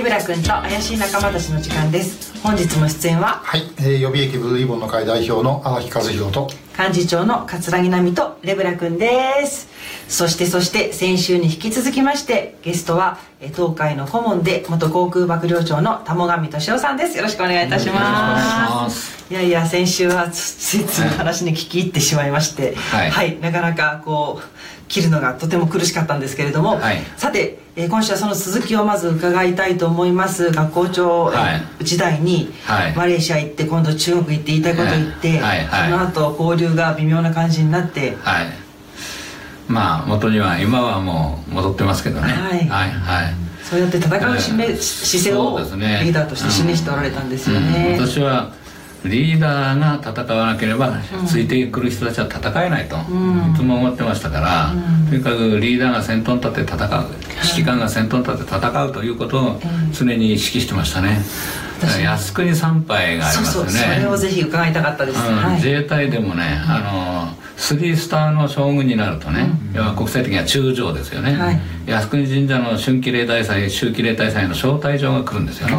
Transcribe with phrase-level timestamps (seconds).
[0.00, 2.32] レブラ君と怪しい仲間たちの時間です。
[2.42, 9.10] 本日も出演ははい、えー、予備役ブルーリボンの会代表の荒木和弘と幹事長の桂木奈美とレブラ君で
[9.44, 9.68] す。
[10.08, 17.18] そしてそして先週に引き続きましてゲストはえー東海の顧問で元航空幕僚長の玉上俊夫さんです。
[17.18, 19.30] よろしくお願いいたします。
[19.30, 22.74] いやいや先週はついつい話に聞き入ってしまいまして。
[22.74, 26.98] はいなかなかこう切るのがとても苦しかったんですけれども、はい。
[27.16, 30.50] さて、えー今週はその続きをまず伺いたいと思います。
[30.50, 31.84] 学校長、はい。
[31.84, 32.94] 時代に、はい。
[32.94, 38.16] マレーシア行って今度中国行って言いたいこと言って、その後交流が微妙な感じになって。
[38.20, 38.46] はい。
[39.66, 42.32] まあ元には今はもう戻ってますけどね。
[42.32, 42.68] はい。
[42.68, 42.90] はい。
[42.90, 43.34] はい。
[43.62, 48.06] そうやって戦う姿勢をリーダーとして示しておられたんですよね、うん。
[48.06, 48.52] 私は
[49.04, 53.00] リーダーが戦わなければついてくる人たちは戦えないと、い
[53.56, 54.74] つも思ってましたから、
[55.08, 57.06] とにかくリーダーが先頭に立って戦う
[57.48, 59.60] 指揮官が先頭に立って戦うということを
[59.92, 61.22] 常に意識してましたね、
[61.80, 63.70] 靖国参拝がありますよね。
[63.70, 65.18] それをぜひ伺いたかったです、
[65.56, 71.60] 自衛隊でもね、あのスリースターの将軍になるとね、要は国際的には中将ですよね、はい。
[71.86, 75.76] 靖国神社の春季例大祭秋季例大祭の招待状が来るんですよね、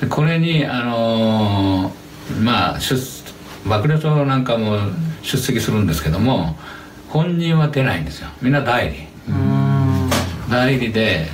[0.00, 2.01] でこれにあのー
[2.40, 3.00] まあ出
[3.64, 4.78] 幕僚長なんかも
[5.22, 6.56] 出席するんですけども
[7.08, 8.28] 本人は出ないんですよ。
[8.40, 9.12] みんな代理。
[10.50, 11.28] 代理で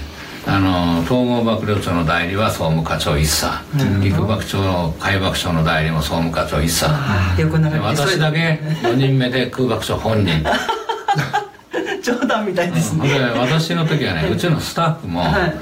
[0.47, 3.63] あの統合幕僚長の代理は総務課長一茶
[4.01, 7.97] 陸幕長海幕長の代理も総務課長一茶あー横並でびで。
[7.97, 10.43] それ私だけ4人目で空幕長本人。
[12.03, 15.55] 冗談みたいですね、で私の時はねうちのスタッフも、はい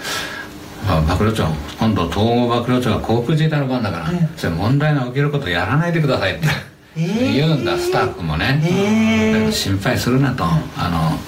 [0.88, 1.48] あ幕僚長
[1.78, 6.46] 今度統合幕僚長が航空自衛隊の番だから、えそれ問題が起きることやらないでくださいって、
[6.96, 10.48] えー言うんだスタッフもね、えー心配するなと、あ
[10.88, 11.18] の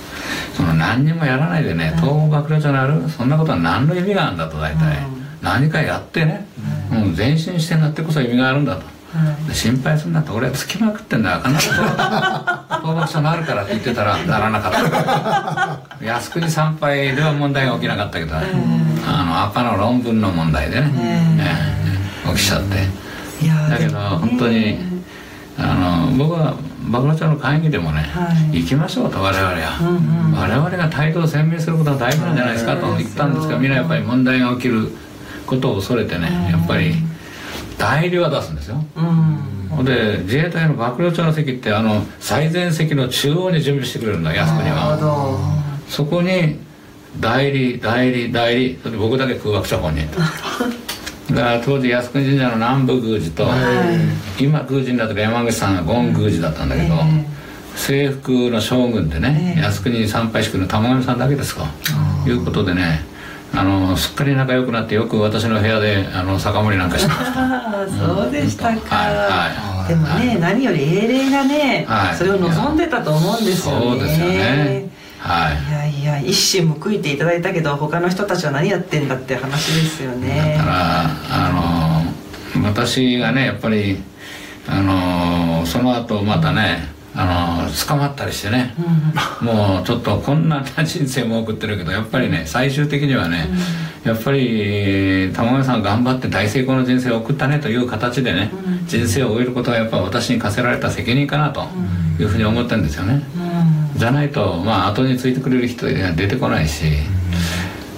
[0.54, 5.06] その何にもやらないでね統合幕僚長になるそんなことは何の意味があるんだと大体、
[5.42, 6.47] 何かやってね、
[6.91, 8.82] もう前進してなってこそ意味があるんだと、
[9.46, 16.04] で心配するなと俺はつきまくってんだ必ず統幕長になるからって言ってたらならなかった。
[16.04, 18.41] 靖国参拝では問題が起きなかったけど、あ
[19.24, 20.92] の赤の論文の問題でね、
[21.38, 22.30] ええ。
[22.34, 23.44] 起きちゃって。
[23.44, 24.78] いやーだけど本当に
[25.58, 25.74] あ
[26.08, 28.60] の僕は幕僚長の会議でもね、はい。
[28.62, 29.56] 行きましょうと我々は、
[30.34, 34.91] 我々が態度を鮮明することは大事なんじゃないですかと言ったんですがみんなやっぱり問題が起きる
[35.47, 36.94] ことを恐れてねやっぱり
[37.78, 39.69] 代理は出すんですよ、うん。
[39.71, 44.97] ほんで自衛隊の幕僚長の席ってあの最前席の中央に準備してくれるんだ靖国は。
[44.97, 45.39] ど。
[45.89, 46.59] そこに
[47.21, 50.06] 代理代理代理それで僕だけ空爆者本人
[51.34, 53.47] だから当時靖国神社の南部宮司と、
[54.41, 56.95] 今宮司になってる山口さんが権宮司だったんだけど、
[57.77, 61.62] 制服の将軍でね、靖国に参拝してくるの玉上さんだけですと
[62.27, 63.05] いうことでね
[63.54, 67.41] あのすっかり仲良くなってよく私の部屋であの酒盛りなんかしてました。
[67.41, 69.88] ああそうでしたか、はいはい。
[69.88, 72.16] でもね、何より英霊がね、はい。
[72.16, 73.86] それを望んでたと思うんですよね。
[73.86, 74.91] そうですよね。
[75.19, 75.70] はい。
[75.70, 80.54] いやいや一矢報いていただいたけど他の人たちは何やってんだって話ですよね。
[80.59, 82.04] だからあ
[82.54, 84.03] の私がねやっぱり
[84.69, 88.76] あのその後またねあの捕まったりしてね、
[89.40, 93.48] もうちょっとこんな人生も送ってるけどやっぱりね最終的にはね、
[94.04, 98.52] やっぱり玉川さん頑張って大成功の人生を送ったねという形でね、
[98.86, 101.66] 人生を終えることがやっぱ私に課せられた責任かなと
[102.20, 103.24] いうふうに思ってるんですよね、
[103.96, 106.84] じゃないとまあ後についてくれる人が出てこないし、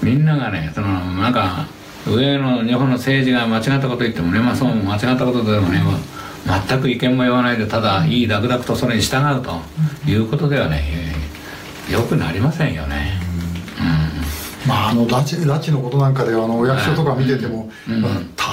[0.03, 1.67] みんながねそのなんか
[2.09, 5.83] 上の日本の政治が間違ったこと言ってもねまあそう間違ったことでもね
[6.47, 9.61] 全く意見も言わないでただいいダクダクとそれに従うと
[10.11, 11.15] いうことではね
[11.91, 13.21] よくなりませんよね。
[14.67, 18.03] まああの拉致拉致のことなんかではあのお役所とか見てても、うん。
[18.03, 18.13] まあ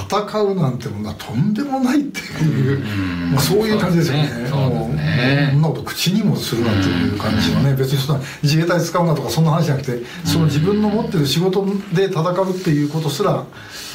[0.10, 3.32] 戦うなんてものはとんでもないっていう、ん。
[3.34, 4.30] まあ、そういう感じですよね。
[4.50, 13.46] そんなこと口にもするなんていう感じのね、別にそんな自衛隊使うなとかそんな話じゃなくてその自分の持ってる仕事で戦うっていうことすら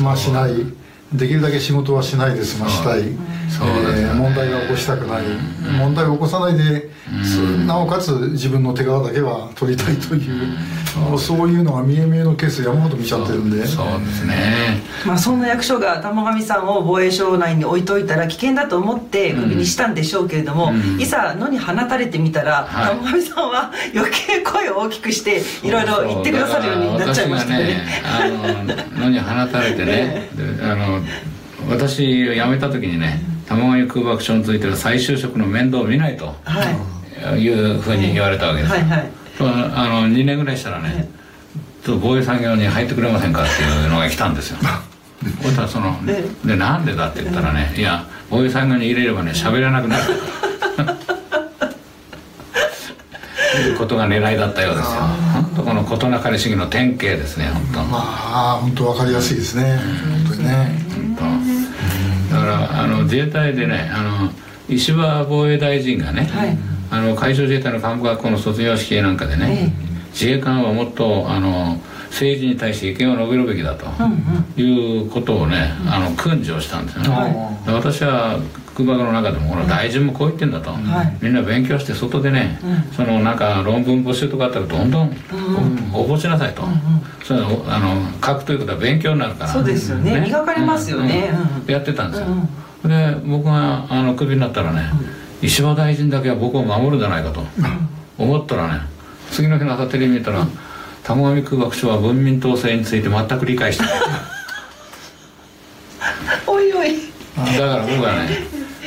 [0.00, 0.52] まあしない
[1.14, 3.12] できるだけ仕事はしないで済ましたい、そうね
[3.96, 5.22] えー問題は起こしたくない、
[5.78, 6.88] 問題を起こさないで、
[7.22, 10.56] そなおかつ自分の手柄だけは取りたいという、
[10.98, 13.66] もうそういうのが見え見えのケース山ほど見ちゃってるんで。
[13.66, 14.82] そうですね。
[15.06, 21.00] まあそんな役所が玉上さんを防衛省内に置いといたら危険だと思ってクビにしたんでしょうけれども、うん。
[21.00, 22.96] いざ野に放たれてみたら、はい。
[22.96, 27.86] 玉上さんは 余計声を大きくしていろいろ言ってくださるようになっちゃいましたよね
[28.98, 31.00] 野に放たれてね であの
[31.68, 36.64] 私辞めた時にね玉上空爆症については再就職の面倒を見ないとは
[37.34, 37.38] い。
[37.40, 39.00] いうふうに言われたわけです、はいはい。
[39.00, 41.08] とあの2年ぐらいしたらね
[41.84, 44.58] ちょっと防衛産業に入ってくれませんかっていうのが来たんですよ。
[45.42, 45.96] そしたらその
[46.44, 50.02] でなんでだって言ったらねいや防衛産業に入れればね喋らなくなる。
[53.62, 55.00] いうことが狙いだったようですよ。
[55.34, 57.84] 本当この事なかれ主義の典型ですね本当。
[57.84, 59.78] まあ本当分かりやすいですね。
[60.26, 60.82] 本当にね。
[62.30, 64.30] だからあの自衛隊でねあの
[64.68, 66.56] 石破防衛大臣がね、はい、
[66.92, 69.72] あの海上自衛隊の幹部学校の卒業式なんかでね、
[70.12, 71.80] 自衛官はもっとあの
[72.10, 73.86] 政治に対して意見を述べるべきだと
[74.60, 77.28] いうことをね、あの訓示をしたんですよね、は
[77.66, 78.38] い、私は
[78.74, 85.08] 空爆の中でもこの大臣もこう言ってんだと、はい、みんな勉強して外でね、うん、そのなんか論文募集とかあったらどんどん
[85.94, 86.78] 応募しなさいと、うんうん、
[87.24, 89.50] それあの書くということは勉強になるから。
[89.50, 91.30] そうですよね、ね、磨かれますよね、
[91.64, 92.26] うん、やってたんですよ、
[92.84, 94.90] で僕があのクビになったらね、
[95.42, 97.44] 石破大臣だけは僕を守るんじゃないかと。
[98.18, 98.80] 思ったらね
[99.30, 100.46] 次の日の朝テレビ見たら
[101.02, 103.92] 玉上空爆署は文民統制について全く理解してない。
[106.46, 106.96] おいおい。
[107.36, 108.28] だから僕はね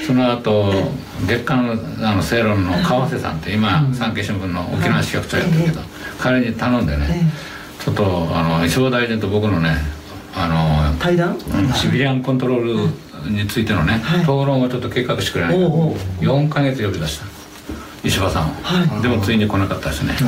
[0.05, 0.91] その後
[1.27, 5.81] 月刊のあの正論の川瀬さんって今、産経新聞の沖縄支局長やってるけど、
[6.19, 7.31] 彼に頼んでね、
[7.83, 9.75] ちょっとあの石破大臣と僕のね
[10.35, 11.37] あの対談、
[11.73, 12.93] シビリアンコントロール
[13.29, 15.65] についてのね、討論をちょっと計画してくれないか
[16.21, 17.25] 4か月呼び出した。
[18.03, 18.49] 石破さん。
[18.49, 20.13] を、はい、でもついに来なかったですね。
[20.13, 20.19] へえ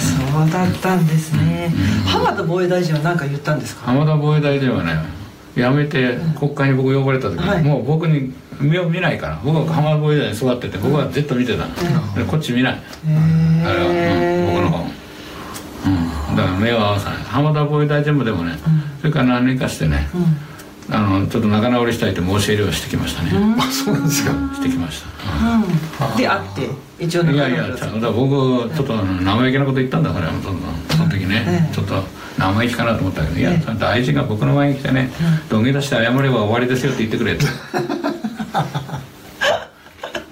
[0.00, 0.14] そ
[0.44, 1.72] うだったんですね、
[2.06, 3.86] 浜田防衛大臣は何か言ったんですか？
[3.86, 4.98] 浜田防衛大臣はね
[5.56, 9.40] 辞めて国会に僕呼ばれた時に、はい、もう僕に目を見ないから。
[9.44, 12.78] 僕は浜田防衛大臣に座ってて僕はずっと見てた、うん、こっち見ない、あ
[13.72, 13.92] れは、う
[14.42, 14.84] ん、僕の方、
[15.86, 17.18] うん、だから目を合わさない。
[17.24, 18.56] 浜田防衛大臣もでもね、
[19.00, 20.08] それから何年かしてね、
[20.92, 24.32] あのちょっと仲直りしたいって申し入れをしてきましたね、あそうなんですか。
[24.54, 26.68] してきました、で会って
[27.04, 31.94] 一応いやいやだから僕ちょっと生意気なこと言ったんだからその時ね、ちょっと
[32.36, 35.10] 生意気かなと思ったけど、いや大臣が僕の前に来てね
[35.48, 37.44] 土下座して謝れば終わりですよって言ってくれって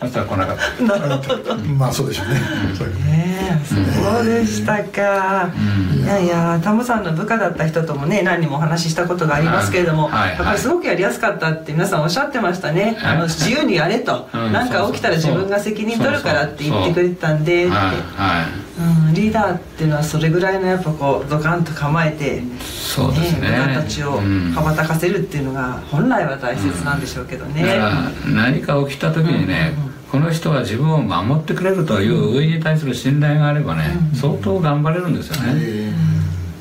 [0.01, 0.83] そしたら来なかった。
[0.85, 1.57] なるほど。
[1.57, 3.63] まあそうでしょうね、ね
[4.19, 5.51] そうでしたか、
[5.95, 14.29] いやいやタモさんの部下だった人ともね何人もお話ししたことがありますけれども、やっぱりすごくやりやすかったって皆さんおっしゃってましたね、あの自由にやれと。
[14.33, 17.75] 何、か起きたら自分が責任取るからって言ってくれてたんでって、
[18.79, 23.49] うん、リーダーっていうのはそれぐらいのやっぱこうドカンと構えてそうですね。
[23.49, 24.21] 部下たちを
[24.55, 27.65] 羽ばたかせるっていうのが本来は大切なんでしょうけどね、
[28.27, 29.73] 何か起きた時にね、
[30.11, 35.93] この人は自分を守ってくれるという上に対する信頼があればね、相当頑張れるんですよね、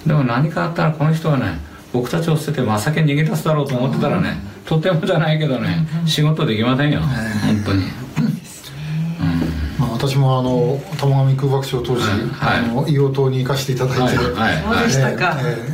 [0.05, 1.59] でも何かあったらこの人はね
[1.93, 7.83] 僕たちを捨てて真っ先に逃げ出すだろうと思ってたらね、とてもじゃないけどね、仕事できませんよ、本当に。
[9.97, 14.17] まあ、私もあの玉上空爆賞当時、はい、あの硫黄島に行かせていただいて、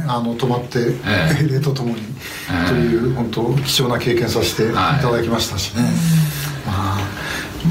[0.08, 2.02] あの泊まって、えー、 霊とともに、
[2.50, 4.74] えー、という本当貴重な経験させてい。
[4.74, 5.84] ただきましたしね、
[6.66, 6.98] まあ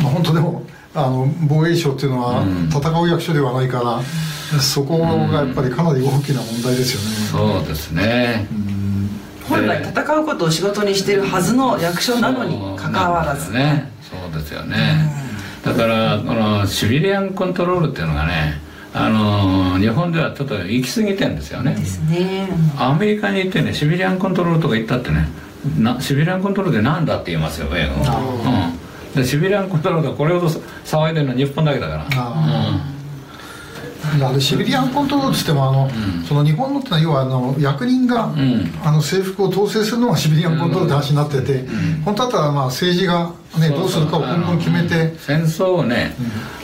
[0.02, 0.62] まあ、本当でも
[0.94, 8.46] あの防衛省っていうのは戦う役所ではないから、うん、そこがやっぱりかなり大きな問題ですよね、そうですね、
[9.48, 13.52] 本来戦うことを仕事にしてるはずの役所なのにかかわらず。
[13.52, 14.76] ねそうですよね、
[15.64, 18.60] だからこのシビリアンコントロールっていうのがね
[18.94, 21.74] あの日本ではちょっと行き過ぎてんですよね。
[21.74, 22.48] ですね。
[22.76, 25.28] アメリカに行ってねシビリアンコントロールとか言ったってね
[25.78, 29.14] なシビリアンコントロールって何だって言いますよ英語、うん。
[29.14, 30.48] でシビリアンコントロールはこれほど
[30.84, 32.06] 騒いでるのは日本だけだから
[34.20, 45.14] あシビリアンコントロールしてもあの、うん、その日本のってのは要はあの役人が、うん、あの制服を統制するのがシビリアンコントロールって話になってて、うん、本当だったらまあ政治が、ね、どうするかを根本決めて。
[45.18, 46.14] 戦争をね、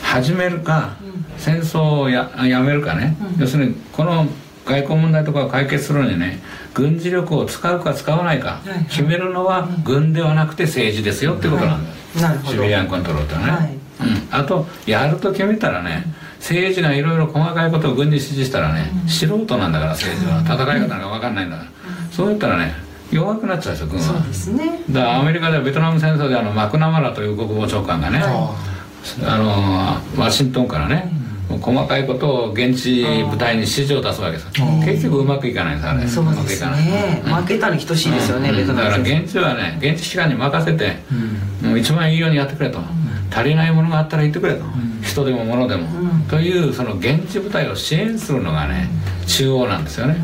[0.01, 0.97] 始めるか、
[1.37, 4.27] 戦争をややめるかね、要するにこの
[4.69, 6.39] 外交問題とかを解決するのにね
[6.73, 11.89] 軍事力を使うか使わないか決めるのは軍ではなくて政治ですよってことなんだ。
[11.89, 12.51] よ、なるほど。
[12.51, 13.79] シビリアンコントロールってね、はい、うん、
[14.31, 16.03] あとやると決めたらね
[16.39, 20.41] 政治がいろいろ細かいことを軍に指示したらね、うん、素人なんだから政治は。
[20.41, 22.73] 戦い方なんか分かんないんだから、うん、そうやったらね
[23.11, 24.05] 弱くなっちゃうんですよ軍は。
[24.05, 24.83] そうですね。
[24.89, 28.55] だからアメリカではベトナム戦争であのマクナマラという国防長官がね、は
[29.21, 29.37] い、あ
[30.15, 31.11] のワシントンからね、
[31.59, 34.47] 細かいことを現地部隊に指示を出すわけです
[34.85, 36.07] 結局うまくいかないんですあれ。
[36.07, 37.23] そうですね。
[37.25, 40.97] 負けたに等しいですよね、ベトナムだから現地はね現地機関に任せて、
[41.63, 42.79] もう一番いいようにやってくれと、
[43.31, 44.63] 足りないものがあったら言ってくれと、
[45.01, 45.87] 人でも物でも、
[46.29, 48.89] というその現地部隊を支援するのがね
[49.27, 50.17] 中央なんですよね、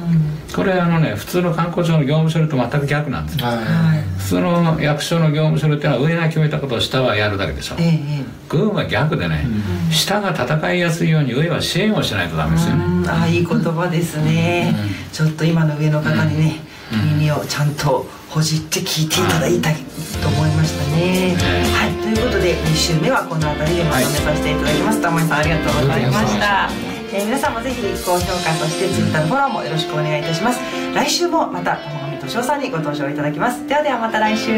[0.55, 4.19] これあのね普通の観光庁の業務処理と全く逆なんですよ、はい。
[4.19, 7.87] 普通の役所の業務処理っていうのは上が決めたことを下はやるだけでしょ、ええ
[8.21, 9.47] え軍は逆でね、
[9.91, 13.09] 下が戦いやすいように上は支援をしないとダメですよね、うん。
[13.09, 14.75] ああいい言葉ですね、
[15.11, 16.59] ちょっと今の上の方にね、
[16.91, 19.75] 耳をちゃんとほじって聞いていただいたい
[20.21, 21.37] と思いましたね、
[21.71, 21.93] はい。
[22.03, 26.69] ということで2週目はこの辺りでまとめさせていただきます玉井さんありがとうございました。
[27.13, 30.59] えー皆さんもぜひ高評価そしてツイッターのフォローもよろしくお願いいたします。
[30.93, 33.65] 来週もまた玉上俊夫さんにご登場いただきます。
[33.67, 34.51] ではではまた来週